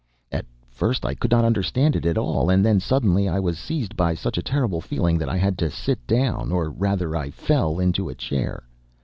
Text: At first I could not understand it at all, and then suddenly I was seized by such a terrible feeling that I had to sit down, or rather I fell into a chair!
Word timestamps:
At 0.31 0.47
first 0.67 1.05
I 1.05 1.13
could 1.13 1.29
not 1.29 1.45
understand 1.45 1.95
it 1.95 2.07
at 2.07 2.17
all, 2.17 2.49
and 2.49 2.65
then 2.65 2.79
suddenly 2.79 3.29
I 3.29 3.39
was 3.39 3.59
seized 3.59 3.95
by 3.95 4.15
such 4.15 4.35
a 4.35 4.41
terrible 4.41 4.81
feeling 4.81 5.19
that 5.19 5.29
I 5.29 5.37
had 5.37 5.59
to 5.59 5.69
sit 5.69 6.07
down, 6.07 6.51
or 6.51 6.71
rather 6.71 7.15
I 7.15 7.29
fell 7.29 7.77
into 7.77 8.09
a 8.09 8.15
chair! 8.15 8.63